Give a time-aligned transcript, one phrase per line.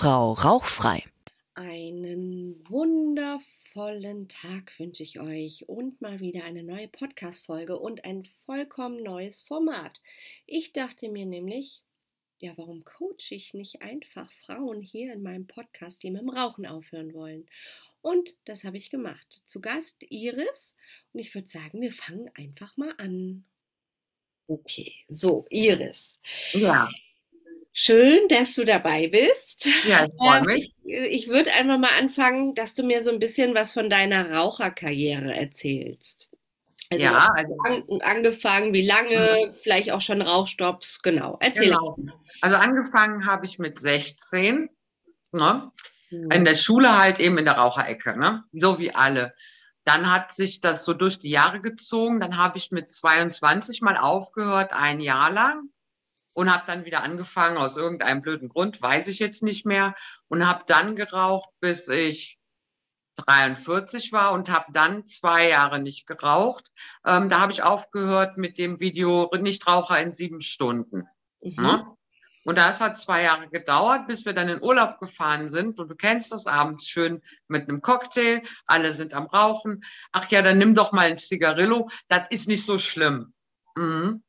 [0.00, 1.02] Frau Rauchfrei.
[1.56, 9.02] Einen wundervollen Tag wünsche ich euch und mal wieder eine neue Podcast-Folge und ein vollkommen
[9.02, 10.00] neues Format.
[10.46, 11.82] Ich dachte mir nämlich,
[12.38, 16.64] ja, warum coache ich nicht einfach Frauen hier in meinem Podcast, die mit dem Rauchen
[16.64, 17.48] aufhören wollen?
[18.00, 19.42] Und das habe ich gemacht.
[19.46, 20.76] Zu Gast Iris
[21.12, 23.44] und ich würde sagen, wir fangen einfach mal an.
[24.46, 26.20] Okay, so, Iris.
[26.52, 26.88] Ja.
[27.80, 29.66] Schön, dass du dabei bist.
[29.84, 30.72] Ja, ich freue Ähm, mich.
[30.84, 34.32] ich ich würde einfach mal anfangen, dass du mir so ein bisschen was von deiner
[34.32, 36.28] Raucherkarriere erzählst.
[36.90, 41.36] Also Ja, also, an, angefangen, wie lange, vielleicht auch schon Rauchstopps, genau.
[41.40, 41.66] Erzähl.
[41.68, 41.96] genau.
[42.40, 44.68] Also angefangen habe ich mit 16,
[45.30, 45.70] ne?
[46.10, 46.30] Mhm.
[46.32, 48.42] In der Schule halt eben in der Raucherecke, ne?
[48.54, 49.34] So wie alle.
[49.84, 52.18] Dann hat sich das so durch die Jahre gezogen.
[52.18, 55.68] Dann habe ich mit 22 mal aufgehört, ein Jahr lang.
[56.38, 59.96] Und habe dann wieder angefangen, aus irgendeinem blöden Grund, weiß ich jetzt nicht mehr.
[60.28, 62.38] Und habe dann geraucht, bis ich
[63.16, 66.70] 43 war und habe dann zwei Jahre nicht geraucht.
[67.04, 71.08] Ähm, da habe ich aufgehört mit dem Video Nichtraucher in sieben Stunden.
[71.42, 71.54] Mhm.
[71.56, 71.96] Ne?
[72.44, 75.80] Und das hat zwei Jahre gedauert, bis wir dann in Urlaub gefahren sind.
[75.80, 79.82] Und du kennst das abends schön mit einem Cocktail, alle sind am Rauchen.
[80.12, 81.90] Ach ja, dann nimm doch mal ein Zigarillo.
[82.06, 83.34] Das ist nicht so schlimm.
[83.76, 84.22] Mhm.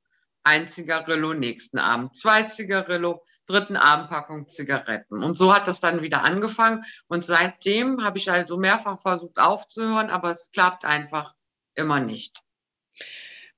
[0.50, 5.24] Ein Zigarillo, nächsten Abend zwei Zigarillo, dritten Abend Packung Zigaretten.
[5.24, 6.84] Und so hat das dann wieder angefangen.
[7.08, 11.36] Und seitdem habe ich also mehrfach versucht aufzuhören, aber es klappt einfach
[11.76, 12.42] immer nicht.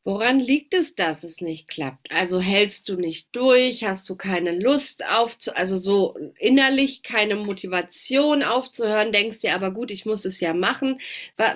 [0.04, 2.12] Woran liegt es, dass es nicht klappt?
[2.12, 3.86] Also hältst du nicht durch?
[3.86, 9.14] Hast du keine Lust aufzu, also so innerlich keine Motivation aufzuhören?
[9.14, 11.00] Denkst dir aber gut, ich muss es ja machen.
[11.38, 11.56] Wa-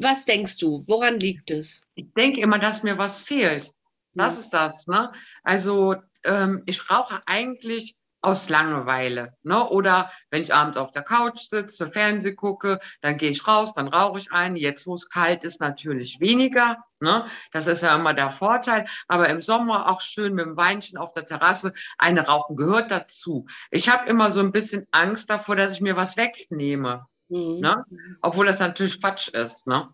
[0.00, 0.84] Was denkst du?
[0.86, 1.84] Woran liegt es?
[1.96, 3.74] Ich denke immer, dass mir was fehlt.
[4.14, 4.40] Das Hm.
[4.40, 5.12] ist das, ne?
[5.42, 9.68] Also ähm, ich rauche eigentlich aus Langeweile, ne?
[9.68, 13.86] Oder wenn ich abends auf der Couch sitze, Fernseh gucke, dann gehe ich raus, dann
[13.88, 14.56] rauche ich ein.
[14.56, 17.26] Jetzt, wo es kalt ist, natürlich weniger, ne?
[17.52, 18.86] Das ist ja immer der Vorteil.
[19.08, 21.74] Aber im Sommer auch schön mit dem Weinchen auf der Terrasse.
[21.98, 23.46] Eine rauchen gehört dazu.
[23.70, 27.60] Ich habe immer so ein bisschen Angst davor, dass ich mir was wegnehme, Hm.
[27.60, 27.84] ne?
[28.22, 29.90] Obwohl das natürlich Quatsch ist, ne?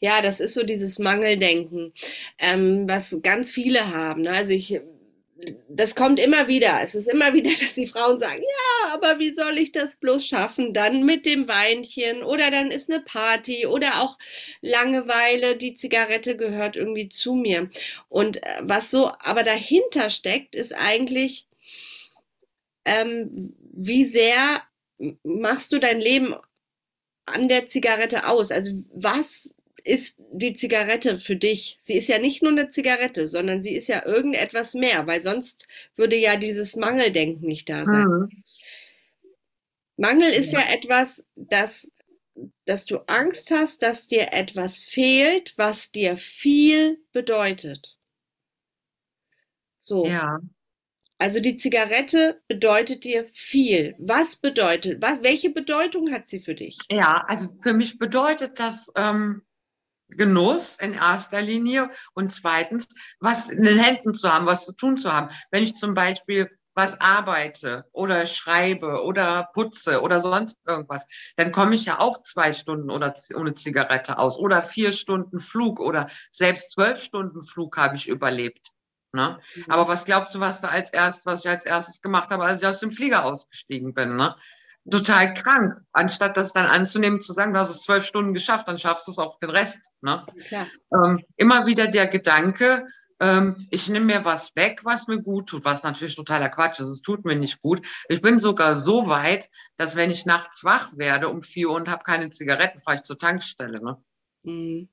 [0.00, 1.92] Ja, das ist so dieses Mangeldenken,
[2.38, 4.22] ähm, was ganz viele haben.
[4.22, 4.30] Ne?
[4.30, 4.80] Also ich,
[5.68, 6.80] das kommt immer wieder.
[6.82, 10.26] Es ist immer wieder, dass die Frauen sagen, ja, aber wie soll ich das bloß
[10.26, 10.74] schaffen?
[10.74, 14.18] Dann mit dem Weinchen oder dann ist eine Party oder auch
[14.60, 15.56] Langeweile.
[15.56, 17.70] Die Zigarette gehört irgendwie zu mir.
[18.08, 21.46] Und äh, was so aber dahinter steckt, ist eigentlich,
[22.84, 24.62] ähm, wie sehr
[25.22, 26.34] machst du dein Leben
[27.26, 28.50] an der Zigarette aus?
[28.50, 29.54] Also was
[29.84, 31.78] ist die Zigarette für dich?
[31.82, 35.68] Sie ist ja nicht nur eine Zigarette, sondern sie ist ja irgendetwas mehr, weil sonst
[35.94, 38.06] würde ja dieses Mangeldenken nicht da sein.
[38.06, 38.44] Mhm.
[39.96, 41.90] Mangel ist ja etwas, das,
[42.64, 47.96] dass du Angst hast, dass dir etwas fehlt, was dir viel bedeutet.
[49.78, 50.04] So.
[50.04, 50.40] Ja.
[51.18, 53.94] Also die Zigarette bedeutet dir viel.
[53.98, 56.76] Was bedeutet, was, welche Bedeutung hat sie für dich?
[56.90, 59.42] Ja, also für mich bedeutet das ähm,
[60.08, 62.88] Genuss in erster Linie und zweitens,
[63.18, 65.34] was in den Händen zu haben, was zu tun zu haben.
[65.50, 71.06] Wenn ich zum Beispiel was arbeite oder schreibe oder putze oder sonst irgendwas,
[71.36, 75.80] dann komme ich ja auch zwei Stunden oder ohne Zigarette aus oder vier Stunden Flug
[75.80, 78.75] oder selbst zwölf Stunden Flug habe ich überlebt.
[79.16, 79.40] Ne?
[79.68, 82.62] Aber was glaubst du, was da als erst, was ich als erstes gemacht habe, als
[82.62, 84.16] ich aus dem Flieger ausgestiegen bin?
[84.16, 84.36] Ne?
[84.88, 85.74] Total krank.
[85.92, 89.10] Anstatt das dann anzunehmen, zu sagen, du hast es zwölf Stunden geschafft, dann schaffst du
[89.10, 89.90] es auch den Rest.
[90.02, 90.24] Ne?
[90.94, 92.86] Ähm, immer wieder der Gedanke,
[93.18, 96.88] ähm, ich nehme mir was weg, was mir gut tut, was natürlich totaler Quatsch ist.
[96.88, 97.86] Es tut mir nicht gut.
[98.08, 101.88] Ich bin sogar so weit, dass wenn ich nachts wach werde um vier Uhr und
[101.88, 103.82] habe keine Zigaretten, fahre ich zur Tankstelle.
[103.82, 103.96] Ne?
[104.42, 104.88] Mhm.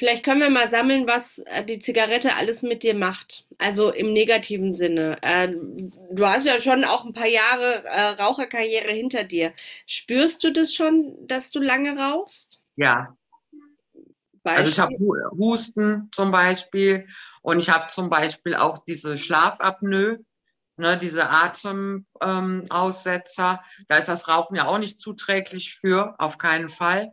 [0.00, 3.44] Vielleicht können wir mal sammeln, was äh, die Zigarette alles mit dir macht.
[3.58, 5.18] Also im negativen Sinne.
[5.20, 9.52] Äh, du hast ja schon auch ein paar Jahre äh, Raucherkarriere hinter dir.
[9.86, 12.64] Spürst du das schon, dass du lange rauchst?
[12.76, 13.14] Ja,
[14.42, 15.38] Also ich habe Beispiel?
[15.38, 17.06] Husten zum Beispiel
[17.42, 20.20] und ich habe zum Beispiel auch diese Schlafapnoe,
[20.78, 23.60] ne, diese Atemaussetzer.
[23.60, 27.12] Ähm, da ist das Rauchen ja auch nicht zuträglich für, auf keinen Fall.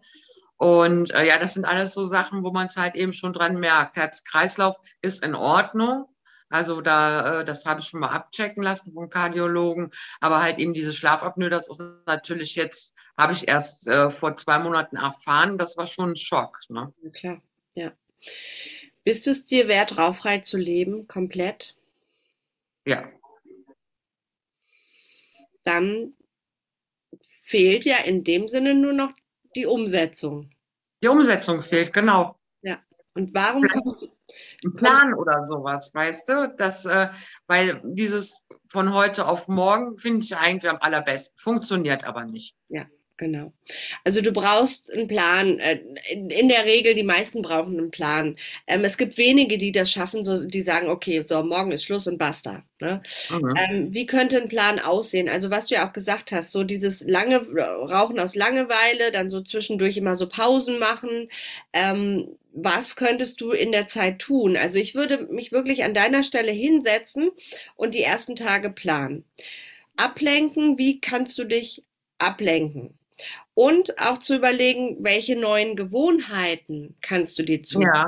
[0.57, 3.59] Und äh, ja, das sind alles so Sachen, wo man es halt eben schon dran
[3.59, 3.95] merkt.
[3.95, 6.05] Herz-Kreislauf ist in Ordnung.
[6.49, 9.91] Also da, äh, das habe ich schon mal abchecken lassen vom Kardiologen.
[10.19, 14.57] Aber halt eben diese Schlafapnoe, das ist natürlich jetzt, habe ich erst äh, vor zwei
[14.57, 15.57] Monaten erfahren.
[15.57, 16.61] Das war schon ein Schock.
[16.69, 16.93] Ne?
[17.03, 17.41] Ja, klar,
[17.75, 17.91] ja.
[19.03, 21.75] Bist du es dir wert, rauchfrei zu leben, komplett?
[22.85, 23.03] Ja.
[25.67, 26.13] dann
[27.43, 29.11] fehlt ja in dem Sinne nur noch
[29.57, 30.49] die Umsetzung.
[31.03, 32.39] Die Umsetzung fehlt, genau.
[32.61, 32.79] Ja.
[33.13, 34.07] Und warum kommst du.
[34.63, 36.53] Ein Plan oder sowas, weißt du?
[36.57, 37.09] Das, äh,
[37.47, 41.37] weil dieses von heute auf morgen finde ich eigentlich am allerbesten.
[41.37, 42.55] Funktioniert aber nicht.
[42.69, 42.85] Ja.
[43.17, 43.51] Genau.
[44.03, 45.59] Also du brauchst einen Plan.
[45.59, 45.81] Äh,
[46.11, 48.35] in der Regel, die meisten brauchen einen Plan.
[48.67, 52.07] Ähm, es gibt wenige, die das schaffen, so, die sagen, okay, so morgen ist Schluss
[52.07, 52.63] und basta.
[52.79, 53.01] Ne?
[53.31, 53.53] Mhm.
[53.57, 55.29] Ähm, wie könnte ein Plan aussehen?
[55.29, 59.41] Also was du ja auch gesagt hast, so dieses lange Rauchen aus Langeweile, dann so
[59.41, 61.29] zwischendurch immer so Pausen machen.
[61.73, 64.57] Ähm, was könntest du in der Zeit tun?
[64.57, 67.29] Also ich würde mich wirklich an deiner Stelle hinsetzen
[67.75, 69.25] und die ersten Tage planen.
[69.95, 71.83] Ablenken, wie kannst du dich
[72.19, 72.96] ablenken?
[73.53, 77.81] Und auch zu überlegen, welche neuen Gewohnheiten kannst du dir zu.
[77.81, 78.05] Ja.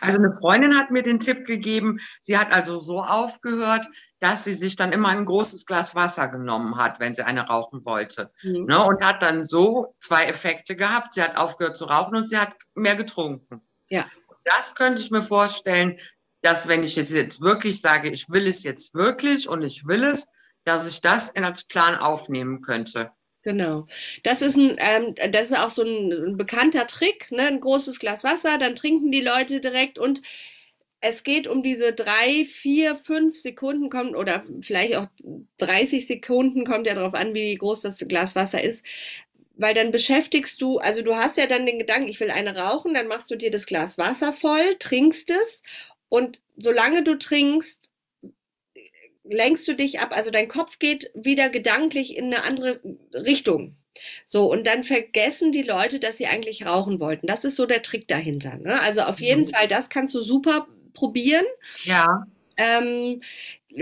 [0.00, 3.86] Also eine Freundin hat mir den Tipp gegeben, sie hat also so aufgehört,
[4.20, 7.84] dass sie sich dann immer ein großes Glas Wasser genommen hat, wenn sie eine rauchen
[7.84, 8.32] wollte.
[8.42, 8.66] Mhm.
[8.66, 11.14] Ne, und hat dann so zwei Effekte gehabt.
[11.14, 13.60] Sie hat aufgehört zu rauchen und sie hat mehr getrunken.
[13.88, 14.06] Ja.
[14.44, 15.98] Das könnte ich mir vorstellen,
[16.42, 20.26] dass wenn ich jetzt wirklich sage, ich will es jetzt wirklich und ich will es,
[20.64, 23.10] dass ich das in als Plan aufnehmen könnte.
[23.44, 23.86] Genau.
[24.22, 27.42] Das ist ein, ähm, das ist auch so ein, ein bekannter Trick, ne?
[27.42, 30.22] Ein großes Glas Wasser, dann trinken die Leute direkt und
[31.00, 35.08] es geht um diese drei, vier, fünf Sekunden kommt oder vielleicht auch
[35.58, 38.82] 30 Sekunden, kommt ja darauf an, wie groß das Glas Wasser ist.
[39.56, 42.94] Weil dann beschäftigst du, also du hast ja dann den Gedanken, ich will eine rauchen,
[42.94, 45.62] dann machst du dir das Glas Wasser voll, trinkst es
[46.08, 47.90] und solange du trinkst,
[49.24, 52.80] lenkst du dich ab, also dein Kopf geht wieder gedanklich in eine andere
[53.12, 53.76] Richtung.
[54.26, 57.26] So, und dann vergessen die Leute, dass sie eigentlich rauchen wollten.
[57.26, 58.56] Das ist so der Trick dahinter.
[58.56, 58.80] Ne?
[58.80, 59.50] Also auf jeden mhm.
[59.50, 61.44] Fall, das kannst du super probieren.
[61.84, 62.26] Ja.
[62.56, 63.22] Ähm,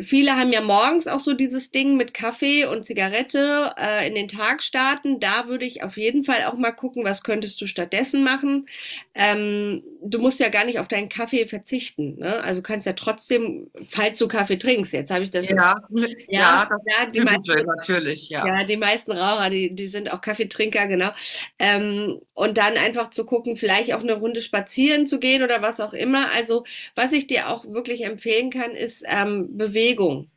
[0.00, 4.28] viele haben ja morgens auch so dieses Ding mit Kaffee und Zigarette äh, in den
[4.28, 5.20] Tag starten.
[5.20, 8.66] Da würde ich auf jeden Fall auch mal gucken, was könntest du stattdessen machen.
[9.14, 12.18] Ähm, du musst ja gar nicht auf deinen Kaffee verzichten.
[12.18, 12.42] Ne?
[12.42, 15.50] Also du kannst ja trotzdem, falls du Kaffee trinkst, jetzt habe ich das.
[15.50, 18.46] Ja, ja, ja, das ja die meisten, natürlich, ja.
[18.46, 21.10] Ja, die meisten Raucher, die, die sind auch Kaffeetrinker, genau.
[21.58, 25.80] Ähm, und dann einfach zu gucken, vielleicht auch eine Runde spazieren zu gehen oder was
[25.80, 26.28] auch immer.
[26.34, 26.64] Also
[26.94, 30.31] was ich dir auch wirklich empfehlen kann, ist ähm, Bewegung Bewegung,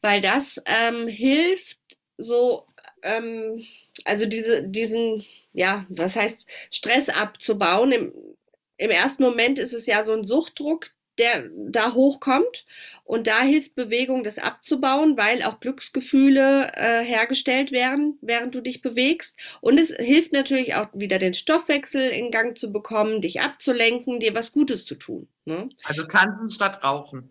[0.00, 1.78] weil das ähm, hilft
[2.16, 2.66] so,
[3.02, 3.64] ähm,
[4.04, 7.92] also diese, diesen, ja, was heißt Stress abzubauen.
[7.92, 8.12] Im,
[8.76, 12.64] Im ersten Moment ist es ja so ein Suchtdruck, der da hochkommt.
[13.04, 18.80] Und da hilft Bewegung, das abzubauen, weil auch Glücksgefühle äh, hergestellt werden, während du dich
[18.80, 19.38] bewegst.
[19.60, 24.34] Und es hilft natürlich auch wieder den Stoffwechsel in Gang zu bekommen, dich abzulenken, dir
[24.34, 25.28] was Gutes zu tun.
[25.44, 25.68] Ne?
[25.82, 27.28] Also tanzen statt rauchen.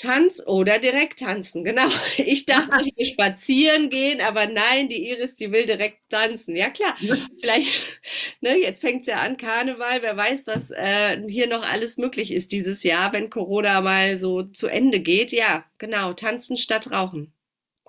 [0.00, 1.88] Tanz oder direkt tanzen, genau.
[2.16, 6.56] Ich dachte, ich will spazieren gehen, aber nein, die Iris, die will direkt tanzen.
[6.56, 6.96] Ja klar,
[7.40, 7.70] vielleicht,
[8.40, 12.32] ne, jetzt fängt es ja an, Karneval, wer weiß, was äh, hier noch alles möglich
[12.32, 15.32] ist dieses Jahr, wenn Corona mal so zu Ende geht.
[15.32, 17.34] Ja, genau, tanzen statt rauchen.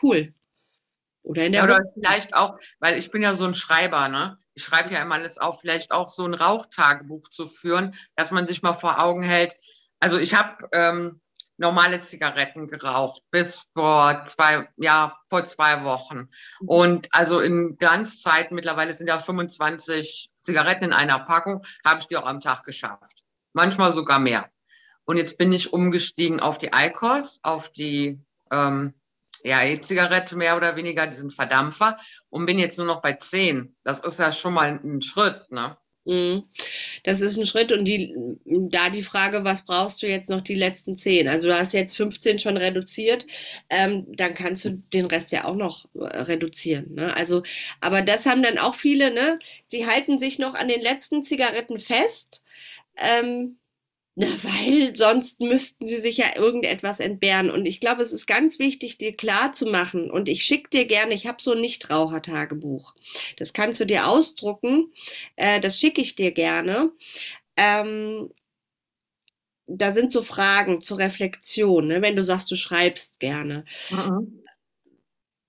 [0.01, 0.33] Cool.
[1.23, 4.37] Oder in der Oder vielleicht auch, weil ich bin ja so ein Schreiber, ne?
[4.53, 8.47] Ich schreibe ja immer alles auf, vielleicht auch so ein Rauchtagebuch zu führen, dass man
[8.47, 9.55] sich mal vor Augen hält.
[9.99, 11.21] Also ich habe ähm,
[11.61, 16.27] normale Zigaretten geraucht bis vor zwei, ja, vor zwei Wochen.
[16.59, 16.67] Mhm.
[16.67, 22.17] Und also in Glanzzeit, mittlerweile sind ja 25 Zigaretten in einer Packung, habe ich die
[22.17, 23.23] auch am Tag geschafft.
[23.53, 24.49] Manchmal sogar mehr.
[25.05, 28.19] Und jetzt bin ich umgestiegen auf die Eikos, auf die
[28.51, 28.93] ähm,
[29.43, 31.97] ja, E-Zigarette mehr oder weniger, diesen Verdampfer
[32.29, 33.75] und bin jetzt nur noch bei 10.
[33.83, 35.77] Das ist ja schon mal ein Schritt, ne?
[36.05, 36.43] Mhm.
[37.03, 38.15] Das ist ein Schritt und die,
[38.45, 41.27] da die Frage, was brauchst du jetzt noch die letzten zehn?
[41.27, 43.27] Also du hast jetzt 15 schon reduziert,
[43.69, 46.95] ähm, dann kannst du den Rest ja auch noch äh, reduzieren.
[46.95, 47.15] Ne?
[47.15, 47.43] Also,
[47.81, 49.37] aber das haben dann auch viele, ne?
[49.67, 52.43] Sie halten sich noch an den letzten Zigaretten fest.
[52.97, 53.57] Ähm,
[54.15, 57.49] na, weil sonst müssten sie sich ja irgendetwas entbehren.
[57.49, 60.11] Und ich glaube, es ist ganz wichtig, dir klar zu machen.
[60.11, 62.93] Und ich schicke dir gerne, ich habe so ein Nichtraucher-Tagebuch.
[63.37, 64.91] Das kannst du dir ausdrucken.
[65.37, 66.91] Äh, das schicke ich dir gerne.
[67.55, 68.31] Ähm,
[69.65, 72.01] da sind so Fragen zur Reflexion, ne?
[72.01, 73.63] wenn du sagst, du schreibst gerne.
[73.89, 74.43] Mhm.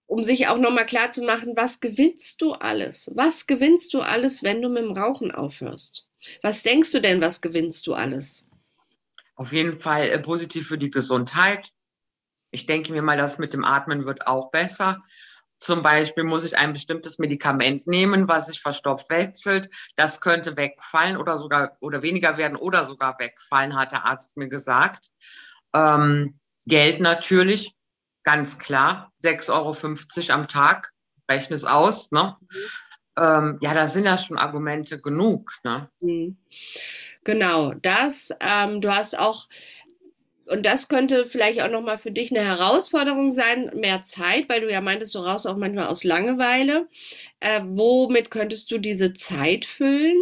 [0.07, 3.11] Um sich auch nochmal klar zu machen, was gewinnst du alles?
[3.14, 6.07] Was gewinnst du alles, wenn du mit dem Rauchen aufhörst?
[6.42, 8.47] Was denkst du denn, was gewinnst du alles?
[9.42, 11.70] Auf jeden Fall äh, positiv für die Gesundheit.
[12.52, 15.02] Ich denke mir mal, das mit dem Atmen wird auch besser.
[15.58, 19.68] Zum Beispiel muss ich ein bestimmtes Medikament nehmen, was sich verstopft wechselt.
[19.96, 24.49] Das könnte wegfallen oder sogar oder weniger werden oder sogar wegfallen, hat der Arzt mir
[24.49, 25.08] gesagt.
[25.75, 27.75] Ähm, Geld natürlich.
[28.25, 29.50] ganz klar, 6,50
[30.30, 30.92] Euro am Tag,
[31.28, 32.37] rechne es aus, ne?
[32.40, 32.58] Mhm.
[33.18, 35.90] Ähm, ja, da sind ja schon Argumente genug, ne?
[36.00, 36.37] Mhm.
[37.25, 39.49] Genau, das, ähm, du hast auch
[40.47, 44.71] und das könnte vielleicht auch nochmal für dich eine Herausforderung sein, mehr Zeit, weil du
[44.71, 46.88] ja meintest, du raus auch manchmal aus Langeweile.
[47.41, 50.21] Äh, womit könntest du diese Zeit füllen?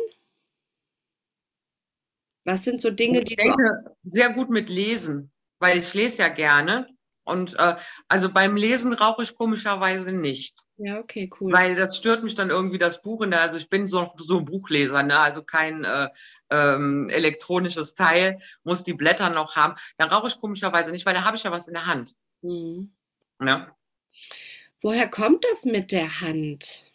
[2.45, 6.23] Was sind so Dinge, ich die denke, du sehr gut mit Lesen, weil ich lese
[6.23, 6.87] ja gerne.
[7.25, 7.77] Und äh,
[8.09, 10.59] also beim Lesen rauche ich komischerweise nicht.
[10.79, 11.53] Ja, okay, cool.
[11.53, 14.39] Weil das stört mich dann irgendwie das Buch in der, also ich bin so, so
[14.39, 15.19] ein Buchleser, ne?
[15.19, 16.09] also kein äh,
[16.51, 19.75] ähm, elektronisches Teil, muss die Blätter noch haben.
[19.99, 22.17] Dann rauche ich komischerweise nicht, weil da habe ich ja was in der Hand.
[22.43, 22.93] Mhm.
[23.41, 23.77] Ja.
[24.83, 26.91] Woher kommt das mit der Hand?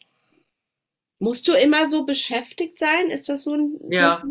[1.19, 3.09] Musst du immer so beschäftigt sein?
[3.09, 3.79] Ist das so ein.
[3.89, 4.23] Ja.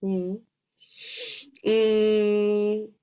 [0.00, 0.46] Mhm.
[1.62, 2.94] Mhm.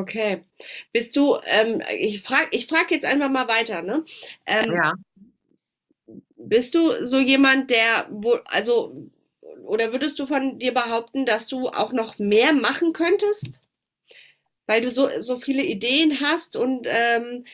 [0.00, 0.44] Okay.
[0.92, 4.04] Bist du, ähm, ich frage ich frag jetzt einfach mal weiter, ne?
[4.44, 4.92] Ähm, ja.
[6.36, 9.10] Bist du so jemand, der, wo, also,
[9.64, 13.62] oder würdest du von dir behaupten, dass du auch noch mehr machen könntest?
[14.66, 17.44] Weil du so, so viele Ideen hast und ähm,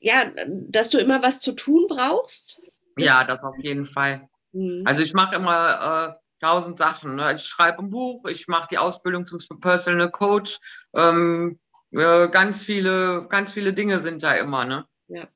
[0.00, 2.62] ja, dass du immer was zu tun brauchst?
[2.96, 4.28] Ja, das auf jeden Fall.
[4.52, 4.84] Mhm.
[4.86, 7.16] Also ich mache immer äh, tausend Sachen.
[7.16, 7.34] Ne?
[7.34, 10.58] Ich schreibe ein Buch, ich mache die Ausbildung zum Personal Coach.
[10.94, 11.58] Ähm,
[11.92, 14.86] äh, ganz viele, ganz viele Dinge sind da immer, ne?
[15.10, 15.28] Ja.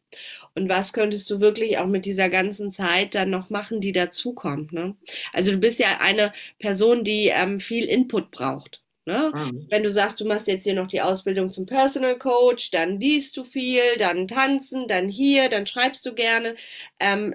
[0.55, 4.73] Und was könntest du wirklich auch mit dieser ganzen Zeit dann noch machen, die dazukommt?
[4.73, 4.95] Ne?
[5.33, 8.83] Also du bist ja eine Person, die ähm, viel Input braucht.
[9.05, 9.33] Ne?
[9.35, 9.67] Mhm.
[9.71, 13.37] Wenn du sagst, du machst jetzt hier noch die Ausbildung zum Personal Coach, dann liest
[13.37, 16.55] du viel, dann tanzen, dann hier, dann schreibst du gerne.
[17.01, 17.35] Ähm,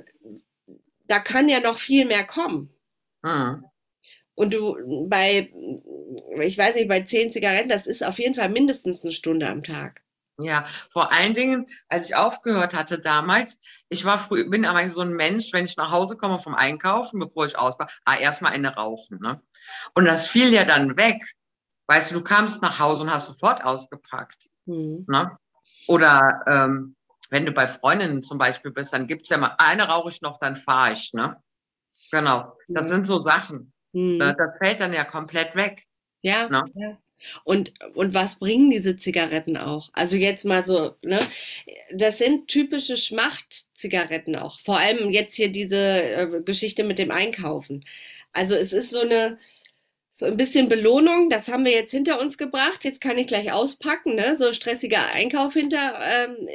[1.08, 2.70] da kann ja noch viel mehr kommen.
[3.22, 3.66] Mhm.
[4.40, 5.52] Und du bei,
[6.40, 9.64] ich weiß nicht, bei zehn Zigaretten, das ist auf jeden Fall mindestens eine Stunde am
[9.64, 10.02] Tag.
[10.38, 15.02] Ja, vor allen Dingen, als ich aufgehört hatte damals, ich war früh, bin aber so
[15.02, 18.74] ein Mensch, wenn ich nach Hause komme vom Einkaufen, bevor ich ausmache, ah, erstmal eine
[18.74, 19.20] rauchen.
[19.20, 19.42] Ne?
[19.94, 21.22] Und das fiel ja dann weg.
[21.88, 24.48] Weißt du, du kamst nach Hause und hast sofort ausgepackt.
[24.68, 25.04] Mhm.
[25.10, 25.38] Ne?
[25.90, 26.96] Oder ähm,
[27.30, 30.40] wenn du bei Freundinnen zum Beispiel bist, dann gibt's ja mal, eine rauche ich noch,
[30.40, 31.12] dann fahre ich.
[31.12, 31.36] Ne?
[32.10, 32.90] Genau, das mhm.
[32.90, 33.74] sind so Sachen.
[33.94, 34.20] Mhm.
[34.20, 35.86] Das, das fällt dann ja komplett weg.
[36.22, 36.64] Ja, ne?
[36.76, 36.98] ja.
[37.44, 39.90] Und, und was bringen diese Zigaretten auch?
[39.94, 41.20] Also jetzt mal so, ne?
[41.94, 44.60] Das sind typische Schmacht-Zigaretten auch.
[44.62, 47.84] Vor allem jetzt hier diese äh, Geschichte mit dem Einkaufen.
[48.32, 49.38] Also es ist so eine,
[50.12, 52.84] so ein bisschen Belohnung, das haben wir jetzt hinter uns gebracht.
[52.84, 54.36] Jetzt kann ich gleich auspacken, ne?
[54.36, 56.48] So stressiger Einkauf hinter, ähm,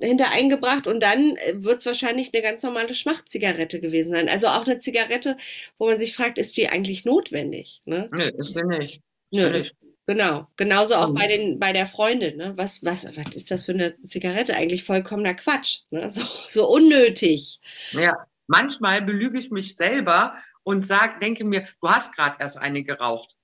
[0.00, 4.28] hinter eingebracht und dann wird es wahrscheinlich eine ganz normale Schmachtzigarette gewesen sein.
[4.28, 5.36] Also auch eine Zigarette,
[5.78, 7.82] wo man sich fragt, ist die eigentlich notwendig?
[7.84, 8.10] Ne?
[8.12, 9.00] Nee, ist sie nicht.
[9.30, 9.74] Nö, nicht.
[10.06, 12.36] Genau, genauso auch bei den bei der Freundin.
[12.36, 12.52] Ne?
[12.56, 14.54] Was, was, was ist das für eine Zigarette?
[14.56, 15.82] Eigentlich vollkommener Quatsch.
[15.90, 16.10] Ne?
[16.10, 17.60] So, so unnötig.
[17.92, 18.16] Ja,
[18.48, 23.36] manchmal belüge ich mich selber und sag, denke mir, du hast gerade erst eine geraucht,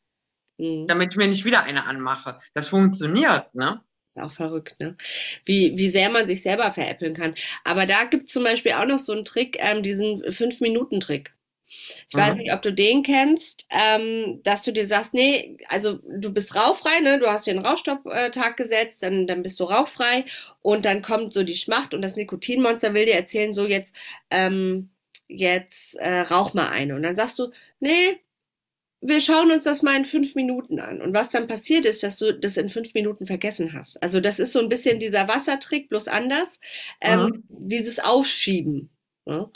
[0.58, 0.87] mhm.
[0.87, 2.38] damit ich mir nicht wieder eine anmache.
[2.54, 3.82] Das funktioniert, ne?
[4.06, 4.96] Ist auch verrückt, ne?
[5.44, 7.34] Wie, wie sehr man sich selber veräppeln kann.
[7.64, 11.34] Aber da gibt es zum Beispiel auch noch so einen Trick, ähm, diesen Fünf-Minuten-Trick.
[12.08, 12.18] Ich mhm.
[12.18, 16.54] weiß nicht, ob du den kennst, ähm, dass du dir sagst, nee, also du bist
[16.54, 17.18] rauchfrei, ne?
[17.18, 20.25] Du hast dir einen Rauchstopptag gesetzt, dann, dann bist du rauchfrei
[20.62, 23.94] und dann kommt so die Schmacht und das Nikotinmonster will dir erzählen, so jetzt,
[24.30, 24.88] ähm,
[25.28, 26.97] jetzt äh, rauch mal eine.
[26.97, 28.18] Und dann sagst du, nee,
[29.00, 31.00] wir schauen uns das mal in fünf Minuten an.
[31.00, 34.02] Und was dann passiert ist, dass du das in fünf Minuten vergessen hast.
[34.02, 36.58] Also das ist so ein bisschen dieser Wassertrick, bloß anders.
[37.00, 37.44] Ähm.
[37.49, 38.90] Dieses Aufschieben.
[39.25, 39.49] Ne?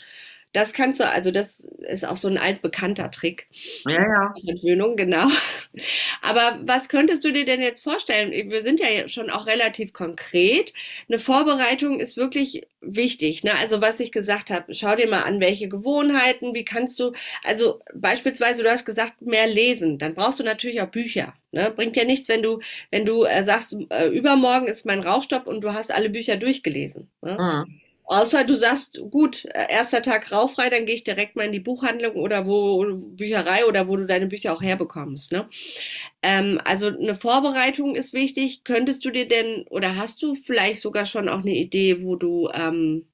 [0.52, 3.46] Das kannst du, also das ist auch so ein altbekannter Trick.
[3.86, 4.34] Ja, ja.
[4.46, 5.28] Entwöhnung, genau.
[6.22, 8.32] Aber was könntest du dir denn jetzt vorstellen?
[8.50, 10.74] Wir sind ja schon auch relativ konkret.
[11.08, 13.44] Eine Vorbereitung ist wirklich wichtig.
[13.44, 13.52] Ne?
[13.58, 17.12] Also was ich gesagt habe, schau dir mal an, welche Gewohnheiten, wie kannst du,
[17.44, 19.98] also beispielsweise, du hast gesagt, mehr lesen.
[19.98, 21.32] Dann brauchst du natürlich auch Bücher.
[21.52, 21.72] Ne?
[21.74, 25.62] Bringt ja nichts, wenn du, wenn du äh, sagst, äh, übermorgen ist mein Rauchstopp und
[25.62, 27.08] du hast alle Bücher durchgelesen.
[27.22, 27.38] Ne?
[27.40, 27.80] Mhm.
[28.12, 31.60] Außer du sagst, gut, äh, erster Tag rauchfrei, dann gehe ich direkt mal in die
[31.60, 35.32] Buchhandlung oder wo Bücherei oder wo du deine Bücher auch herbekommst.
[35.32, 35.48] Ne?
[36.22, 38.64] Ähm, also eine Vorbereitung ist wichtig.
[38.64, 42.50] Könntest du dir denn oder hast du vielleicht sogar schon auch eine Idee, wo du
[42.52, 43.06] ähm,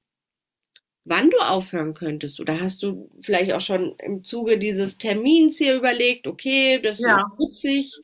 [1.04, 2.40] wann du aufhören könntest?
[2.40, 7.30] Oder hast du vielleicht auch schon im Zuge dieses Termins hier überlegt, okay, das ja.
[7.38, 7.94] nutze ich?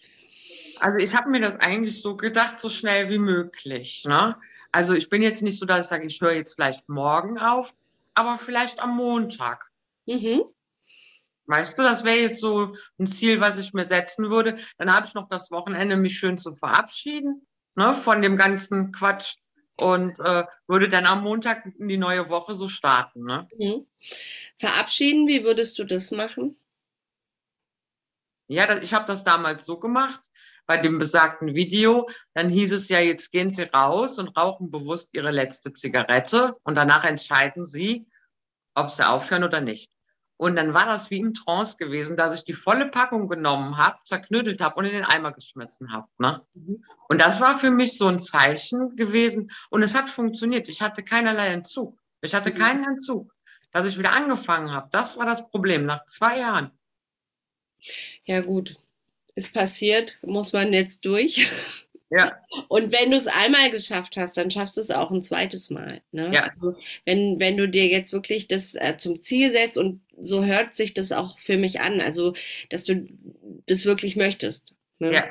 [0.78, 4.04] Also ich habe mir das eigentlich so gedacht, so schnell wie möglich.
[4.06, 4.36] Ne?
[4.74, 7.72] Also ich bin jetzt nicht so, dass ich sage, ich höre jetzt vielleicht morgen auf,
[8.14, 9.70] aber vielleicht am Montag.
[10.06, 10.42] Mhm.
[11.46, 14.58] Weißt du, das wäre jetzt so ein Ziel, was ich mir setzen würde.
[14.76, 17.46] Dann habe ich noch das Wochenende, mich schön zu verabschieden.
[17.76, 19.36] ne, von dem ganzen Quatsch
[19.76, 23.22] und äh, würde dann am Montag in die neue Woche so starten.
[23.22, 23.46] Ne?
[23.56, 23.86] Mhm.
[24.56, 26.56] Verabschieden, wie würdest du das machen?
[28.48, 30.28] Ja, ich habe das damals so gemacht
[30.66, 32.08] bei dem besagten Video.
[32.34, 36.76] Dann hieß es ja, jetzt gehen Sie raus und rauchen bewusst Ihre letzte Zigarette und
[36.76, 38.06] danach entscheiden Sie,
[38.74, 39.90] ob Sie aufhören oder nicht.
[40.36, 43.98] Und dann war das wie im Trance gewesen, dass ich die volle Packung genommen habe,
[44.04, 46.08] zerknüttelt habe und in den Eimer geschmissen habe.
[46.18, 46.44] Ne?
[46.54, 46.84] Mhm.
[47.08, 49.52] Und das war für mich so ein Zeichen gewesen.
[49.70, 50.68] Und es hat funktioniert.
[50.68, 51.98] Ich hatte keinerlei Entzug.
[52.20, 52.54] Ich hatte mhm.
[52.54, 53.32] keinen Entzug.
[53.70, 56.70] Dass ich wieder angefangen habe, das war das Problem nach zwei Jahren.
[58.24, 58.76] Ja gut,
[59.34, 61.48] ist passiert, muss man jetzt durch.
[62.10, 62.32] Ja.
[62.68, 66.00] Und wenn du es einmal geschafft hast, dann schaffst du es auch ein zweites Mal.
[66.12, 66.30] Ne?
[66.32, 66.52] Ja.
[66.54, 70.74] Also wenn, wenn du dir jetzt wirklich das äh, zum Ziel setzt und so hört
[70.74, 72.34] sich das auch für mich an, also
[72.70, 73.06] dass du
[73.66, 74.76] das wirklich möchtest.
[74.98, 75.14] Ne?
[75.14, 75.24] Ja.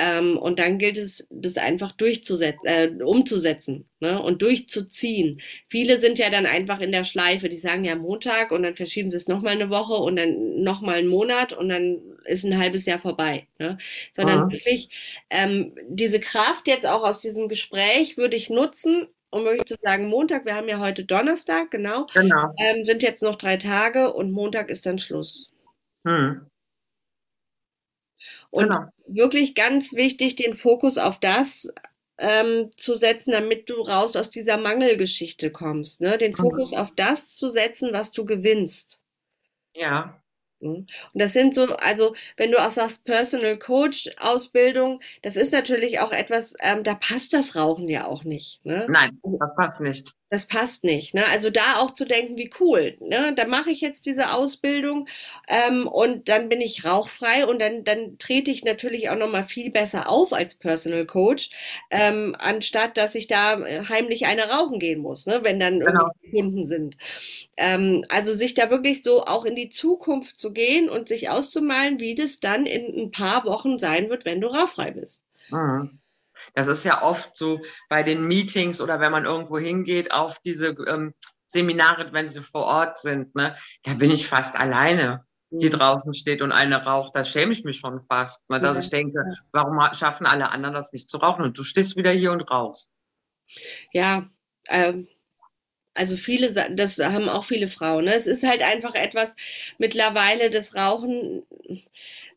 [0.00, 4.22] Ähm, und dann gilt es, das einfach durchzusetzen, äh, umzusetzen ne?
[4.22, 5.40] und durchzuziehen.
[5.68, 9.10] Viele sind ja dann einfach in der Schleife, die sagen ja Montag und dann verschieben
[9.10, 12.86] sie es nochmal eine Woche und dann nochmal einen Monat und dann ist ein halbes
[12.86, 13.46] Jahr vorbei.
[13.58, 13.78] Ne?
[14.12, 14.52] Sondern mhm.
[14.52, 19.76] wirklich ähm, diese Kraft jetzt auch aus diesem Gespräch würde ich nutzen, um wirklich zu
[19.80, 22.54] sagen, Montag, wir haben ja heute Donnerstag, genau, genau.
[22.58, 25.50] Ähm, sind jetzt noch drei Tage und Montag ist dann Schluss.
[26.04, 26.46] Mhm.
[28.50, 28.86] Und genau.
[29.06, 31.70] wirklich ganz wichtig, den Fokus auf das
[32.18, 36.00] ähm, zu setzen, damit du raus aus dieser Mangelgeschichte kommst.
[36.00, 36.18] Ne?
[36.18, 36.48] Den genau.
[36.48, 36.78] Fokus mhm.
[36.78, 39.00] auf das zu setzen, was du gewinnst.
[39.74, 40.17] Ja.
[40.60, 46.00] Und das sind so, also wenn du auch sagst, Personal Coach Ausbildung, das ist natürlich
[46.00, 48.64] auch etwas, ähm, da passt das Rauchen ja auch nicht.
[48.64, 48.86] Ne?
[48.88, 50.14] Nein, also das passt nicht.
[50.30, 51.14] Das passt nicht.
[51.14, 51.24] Ne?
[51.26, 52.98] Also da auch zu denken, wie cool.
[53.00, 53.32] Ne?
[53.34, 55.08] Da mache ich jetzt diese Ausbildung
[55.48, 59.70] ähm, und dann bin ich rauchfrei und dann, dann trete ich natürlich auch nochmal viel
[59.70, 61.50] besser auf als Personal Coach,
[61.90, 65.40] ähm, anstatt dass ich da äh, heimlich eine rauchen gehen muss, ne?
[65.44, 66.10] wenn dann genau.
[66.30, 66.98] Kunden sind.
[67.56, 72.00] Ähm, also sich da wirklich so auch in die Zukunft zu gehen und sich auszumalen,
[72.00, 75.24] wie das dann in ein paar Wochen sein wird, wenn du rauchfrei bist.
[75.50, 75.98] Mhm.
[76.54, 80.76] Das ist ja oft so bei den Meetings oder wenn man irgendwo hingeht auf diese
[80.88, 81.14] ähm,
[81.48, 85.72] Seminare, wenn sie vor Ort sind, ne, da bin ich fast alleine, die mhm.
[85.72, 87.16] draußen steht und eine raucht.
[87.16, 88.82] Da schäme ich mich schon fast, ne, dass ja.
[88.82, 92.32] ich denke, warum schaffen alle anderen das nicht zu rauchen und du stehst wieder hier
[92.32, 92.90] und rauchst.
[93.92, 94.28] Ja,
[94.68, 95.08] ähm,
[95.94, 98.04] also viele, das haben auch viele Frauen.
[98.04, 98.14] Ne?
[98.14, 99.34] Es ist halt einfach etwas
[99.78, 101.42] mittlerweile, das Rauchen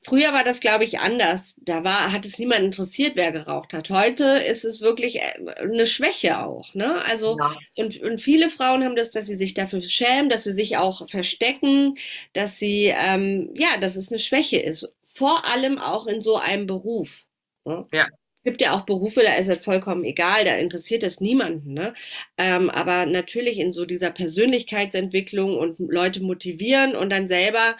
[0.03, 1.55] Früher war das, glaube ich, anders.
[1.61, 3.91] Da war, hat es niemand interessiert, wer geraucht hat.
[3.91, 6.73] Heute ist es wirklich äh, eine Schwäche auch.
[6.73, 7.03] Ne?
[7.05, 7.55] Also, ja.
[7.77, 11.07] und, und viele Frauen haben das, dass sie sich dafür schämen, dass sie sich auch
[11.07, 11.97] verstecken,
[12.33, 14.91] dass sie, ähm, ja, dass es eine Schwäche ist.
[15.07, 17.27] Vor allem auch in so einem Beruf.
[17.65, 17.85] Ne?
[17.93, 18.07] Ja.
[18.37, 21.73] Es gibt ja auch Berufe, da ist es vollkommen egal, da interessiert es niemanden.
[21.75, 21.93] Ne?
[22.39, 27.75] Ähm, aber natürlich in so dieser Persönlichkeitsentwicklung und Leute motivieren und dann selber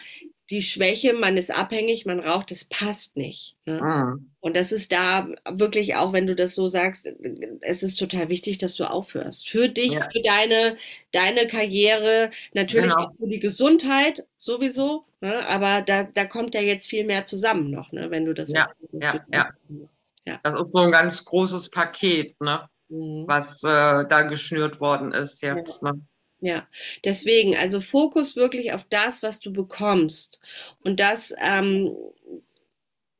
[0.50, 3.56] die Schwäche, man ist abhängig, man raucht, das passt nicht.
[3.64, 3.80] Ne?
[3.80, 4.30] Mhm.
[4.40, 7.08] Und das ist da wirklich auch, wenn du das so sagst,
[7.60, 9.48] es ist total wichtig, dass du aufhörst.
[9.48, 10.08] Für dich, ja.
[10.10, 10.76] für deine,
[11.12, 13.06] deine Karriere, natürlich genau.
[13.06, 15.46] auch für die Gesundheit sowieso, ne?
[15.48, 18.10] aber da, da kommt ja jetzt viel mehr zusammen noch, ne?
[18.10, 19.48] wenn du das ja, ja, ja.
[20.26, 20.40] ja.
[20.42, 22.68] Das ist so ein ganz großes Paket, ne?
[22.88, 23.24] Mhm.
[23.26, 25.82] was äh, da geschnürt worden ist jetzt.
[25.82, 26.02] Ne?
[26.44, 26.66] Ja,
[27.04, 30.40] deswegen, also Fokus wirklich auf das, was du bekommst.
[30.82, 31.94] Und das, ähm,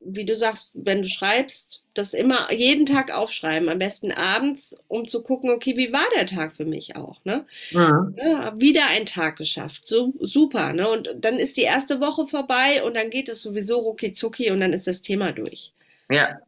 [0.01, 5.07] wie du sagst, wenn du schreibst, das immer jeden Tag aufschreiben, am besten abends, um
[5.07, 7.45] zu gucken, okay, wie war der Tag für mich auch, ne?
[7.71, 8.15] Mhm.
[8.17, 10.89] Ja, wieder ein Tag geschafft, so super, ne?
[10.89, 14.59] Und dann ist die erste Woche vorbei und dann geht es sowieso rucki zucki und
[14.59, 15.71] dann ist das Thema durch.
[16.09, 16.39] Ja,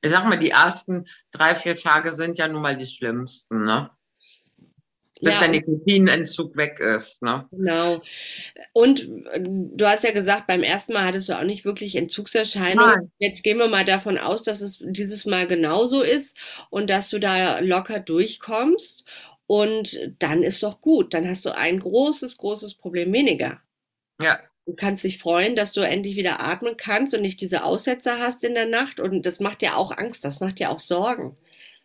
[0.00, 3.90] ich sag mal, die ersten drei, vier Tage sind ja nun mal die schlimmsten, ne?
[5.24, 5.40] Bis ja.
[5.40, 7.22] der Nikotinentzug weg ist.
[7.22, 7.46] Ne?
[7.50, 8.02] Genau.
[8.72, 12.94] Und äh, du hast ja gesagt, beim ersten Mal hattest du auch nicht wirklich Entzugserscheinungen.
[12.94, 13.12] Nein.
[13.18, 16.36] Jetzt gehen wir mal davon aus, dass es dieses Mal genauso ist
[16.70, 19.04] und dass du da locker durchkommst.
[19.46, 21.12] Und dann ist doch gut.
[21.12, 23.60] Dann hast du ein großes, großes Problem weniger.
[24.20, 24.38] Ja.
[24.66, 28.44] Du kannst dich freuen, dass du endlich wieder atmen kannst und nicht diese Aussetzer hast
[28.44, 29.00] in der Nacht.
[29.00, 31.36] Und das macht ja auch Angst, das macht ja auch Sorgen.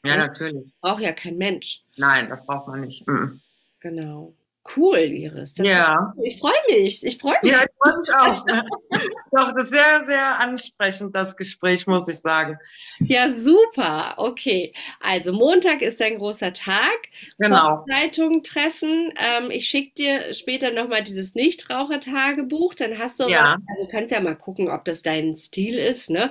[0.05, 0.71] Ja, natürlich.
[0.81, 1.81] Braucht ja kein Mensch.
[1.97, 3.05] Nein, das braucht man nicht.
[3.07, 3.41] Mhm.
[3.79, 4.33] Genau.
[4.75, 5.55] Cool, Iris.
[5.55, 6.13] Das Ja.
[6.23, 7.03] ich freue mich.
[7.03, 7.51] Ich freue mich.
[7.51, 8.45] Ja, ich freue mich auch.
[9.31, 12.57] Doch, das ist sehr, sehr ansprechend, das Gespräch, muss ich sagen.
[12.99, 14.13] Ja, super.
[14.17, 14.71] Okay.
[14.99, 16.97] Also Montag ist ein großer Tag.
[17.39, 17.77] Genau.
[17.85, 19.11] Vorbereitungen treffen.
[19.17, 22.73] Ähm, ich schicke dir später nochmal dieses Nichtrauchertagebuch.
[22.75, 23.57] Dann hast du Ja.
[23.57, 23.77] was.
[23.79, 26.09] Also kannst ja mal gucken, ob das dein Stil ist.
[26.09, 26.29] Ne?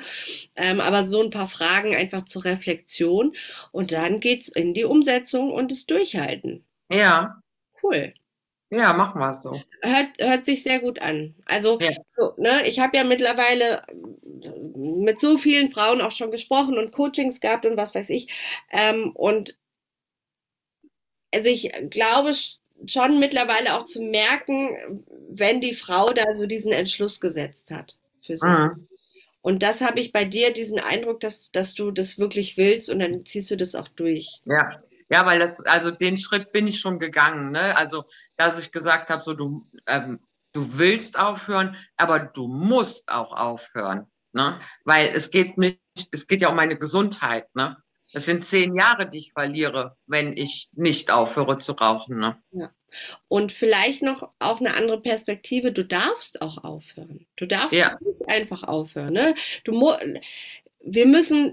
[0.57, 3.35] Ähm, aber so ein paar Fragen einfach zur Reflexion.
[3.72, 6.64] Und dann geht's in die Umsetzung und das Durchhalten.
[6.90, 7.40] Ja,
[7.81, 8.12] Cool.
[8.70, 9.61] Ja, machen wir es so.
[9.83, 11.35] Hört, hört sich sehr gut an.
[11.46, 11.90] Also, Ja.
[12.09, 16.92] so, ne, ich habe ja mittlerweile äh, mit so vielen Frauen auch schon gesprochen und
[16.92, 18.28] Coachings gehabt und was weiß ich.
[18.70, 19.57] Ähm, und
[21.35, 26.72] also ich glaube sch- schon mittlerweile auch zu merken, wenn die Frau da so diesen
[26.72, 28.48] Entschluss gesetzt hat für sich.
[28.48, 28.87] Mhm.
[29.40, 32.98] Und das habe ich bei dir, diesen Eindruck, dass, dass du das wirklich willst und
[32.98, 34.40] dann ziehst du das auch durch.
[34.44, 34.83] Ja.
[35.11, 37.77] Ja, weil das, also den Schritt bin ich schon gegangen, ne?
[37.77, 38.05] Also,
[38.37, 40.21] dass ich gesagt habe, so du, ähm,
[40.53, 44.61] du willst aufhören, aber du musst auch aufhören, ne?
[44.85, 45.81] Weil es geht nicht,
[46.12, 47.77] es geht ja um meine Gesundheit, ne?
[48.14, 52.40] Es sind zehn Jahre, die ich verliere, wenn ich nicht aufhöre zu rauchen, ne?
[53.29, 57.27] Und vielleicht noch auch eine andere Perspektive, du darfst auch aufhören.
[57.37, 57.97] Du darfst Ja.
[58.01, 59.12] nicht einfach aufhören.
[59.12, 59.35] Ne?
[59.64, 59.73] Du
[60.94, 61.53] wir müssen,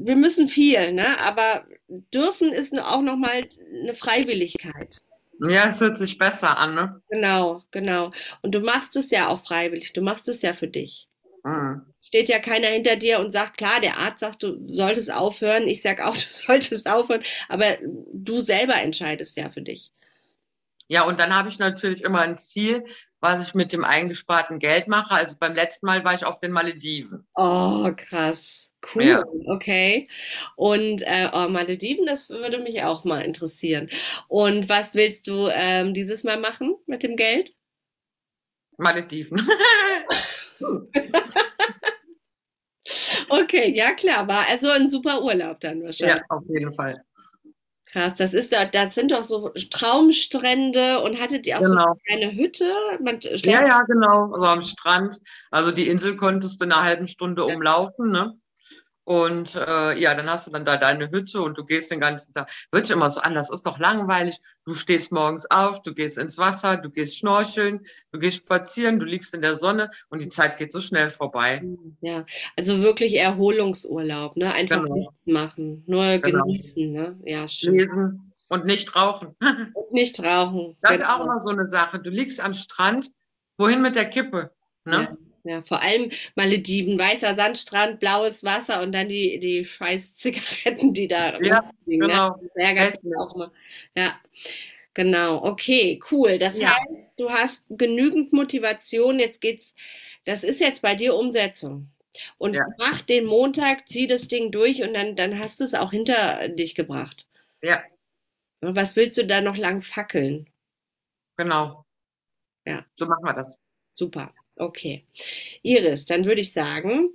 [0.00, 1.20] wir müssen viel, ne?
[1.20, 3.48] aber dürfen ist auch nochmal
[3.82, 5.00] eine Freiwilligkeit.
[5.40, 7.00] Ja, es hört sich besser an, ne?
[7.08, 8.10] Genau, genau.
[8.42, 11.08] Und du machst es ja auch freiwillig, du machst es ja für dich.
[11.44, 11.82] Mhm.
[12.02, 15.80] Steht ja keiner hinter dir und sagt, klar, der Arzt sagt, du solltest aufhören, ich
[15.80, 17.78] sag auch, du solltest aufhören, aber
[18.12, 19.92] du selber entscheidest ja für dich.
[20.90, 22.84] Ja, und dann habe ich natürlich immer ein Ziel,
[23.20, 25.14] was ich mit dem eingesparten Geld mache.
[25.14, 27.28] Also beim letzten Mal war ich auf den Malediven.
[27.36, 28.72] Oh, krass.
[28.92, 29.04] Cool.
[29.04, 29.22] Ja.
[29.46, 30.08] Okay.
[30.56, 33.88] Und äh, oh, Malediven, das würde mich auch mal interessieren.
[34.26, 37.54] Und was willst du ähm, dieses Mal machen mit dem Geld?
[38.76, 39.40] Malediven.
[43.32, 46.16] Okay, ja klar, war also ein super Urlaub dann wahrscheinlich.
[46.16, 47.04] ja, auf jeden Fall.
[47.92, 51.86] Krass, das ist ja, das sind doch so Traumstrände und hattet ihr auch so Genau.
[51.86, 52.72] eine kleine Hütte?
[53.02, 54.32] Man schläft Ja, ja, genau.
[54.32, 55.18] Also am Strand.
[55.50, 57.54] Also die Insel konntest du in einer halben Stunde Ja.
[57.54, 58.34] umlaufen, ne?
[59.04, 62.32] Und äh, ja, dann hast du dann da deine Hütte und du gehst den ganzen
[62.32, 62.50] Tag.
[62.72, 64.38] Hört sich immer so an, das ist doch langweilig.
[64.64, 67.80] Du stehst morgens auf, du gehst ins Wasser, du gehst schnorcheln,
[68.12, 71.62] du gehst spazieren, du liegst in der Sonne und die Zeit geht so schnell vorbei.
[72.02, 72.24] Ja,
[72.56, 74.52] also wirklich Erholungsurlaub, ne?
[74.52, 74.94] Einfach Genau.
[74.94, 76.44] nichts machen, nur Genau.
[76.44, 77.18] genießen, ne?
[77.24, 77.74] Ja, schön.
[77.78, 79.34] Lesen und nicht rauchen.
[79.74, 80.76] Und nicht rauchen.
[80.82, 81.16] Das ist Genau.
[81.16, 81.98] auch immer so eine Sache.
[82.00, 83.10] Du liegst am Strand,
[83.58, 84.50] wohin mit der Kippe?
[84.84, 84.92] Ne?
[85.10, 90.92] Ja, ja, vor allem Malediven, weißer Sandstrand, blaues Wasser und dann die, die scheiß Zigaretten,
[90.94, 91.72] die da Ja, ne?
[91.86, 92.40] genau.
[92.42, 93.16] Das ärgert mich Hässlich.
[93.18, 93.50] auch mal.
[93.96, 94.20] Ja,
[94.94, 95.44] genau.
[95.44, 96.38] Okay, cool.
[96.38, 96.74] Das Ja.
[96.76, 99.18] heißt, du hast genügend Motivation.
[99.18, 99.74] Jetzt geht's,
[100.24, 101.90] das ist jetzt bei dir Umsetzung.
[102.38, 102.64] Und Ja.
[102.78, 106.48] mach den Montag, zieh das Ding durch und dann, dann hast du es auch hinter
[106.48, 107.26] dich gebracht.
[107.62, 107.82] Ja,
[108.62, 110.50] Was willst du da noch lang fackeln?
[111.36, 111.86] genau.
[112.66, 112.84] Ja.
[112.96, 113.58] So machen wir das.
[113.94, 114.34] Super.
[114.60, 115.06] Okay.
[115.62, 117.10] Iris, dann würde ich sagen,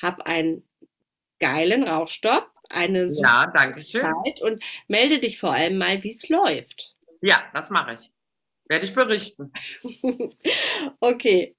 [0.00, 0.62] hab einen
[1.38, 4.02] geilen Rauchstopp, eine super Ja, danke schön.
[4.02, 6.94] Zeit und melde dich vor allem mal, wie es läuft.
[7.22, 8.10] Ja, das mache ich.
[8.66, 9.52] Werde ich berichten.
[11.00, 11.56] Okay.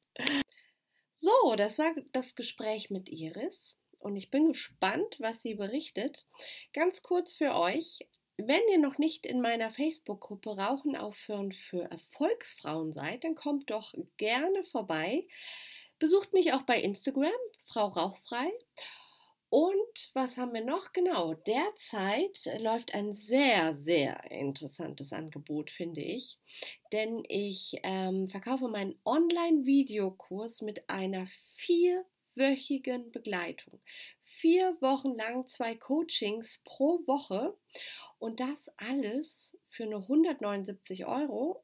[1.11, 6.25] So, das war das Gespräch mit Iris und ich bin gespannt, was sie berichtet.
[6.73, 7.99] Ganz kurz für euch.
[8.47, 13.93] Wenn ihr noch nicht in meiner Facebook-Gruppe Rauchen aufhören für Erfolgsfrauen seid, dann kommt doch
[14.17, 15.27] gerne vorbei.
[15.99, 17.31] Besucht mich auch bei Instagram,
[17.67, 18.51] Frau Rauchfrei.
[19.49, 20.93] Und was haben wir noch?
[20.93, 26.39] Genau, derzeit läuft ein sehr, sehr interessantes Angebot, finde ich.
[26.91, 31.27] Denn ich ähm, verkaufe meinen Online-Videokurs mit einer
[31.57, 33.81] vierwöchigen Begleitung.
[34.37, 37.55] Vier Wochen lang zwei Coachings pro Woche.
[38.17, 41.63] Und das alles für nur 179 Euro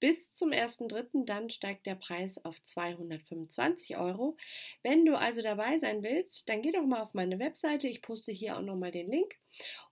[0.00, 1.24] bis zum 1.3.
[1.24, 4.36] Dann steigt der Preis auf 225 Euro.
[4.82, 7.88] Wenn du also dabei sein willst, dann geh doch mal auf meine Webseite.
[7.88, 9.36] Ich poste hier auch nochmal den Link.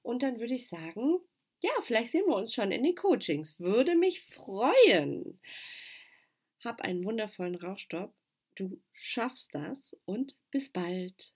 [0.02, 1.18] Und dann würde ich sagen,
[1.60, 3.58] ja, vielleicht sehen wir uns schon in den Coachings.
[3.58, 5.40] Würde mich freuen.
[6.62, 8.12] Hab einen wundervollen Rauchstopp.
[8.54, 11.32] Du schaffst das und bis bald.